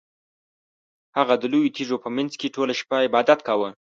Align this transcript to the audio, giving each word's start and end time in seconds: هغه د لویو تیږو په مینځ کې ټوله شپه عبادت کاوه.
هغه 1.17 1.33
د 1.37 1.43
لویو 1.51 1.73
تیږو 1.75 1.97
په 2.03 2.09
مینځ 2.15 2.33
کې 2.39 2.53
ټوله 2.55 2.73
شپه 2.79 2.95
عبادت 3.07 3.39
کاوه. 3.47 3.69